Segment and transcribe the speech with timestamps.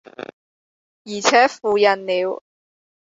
[1.05, 2.41] 而且付印了，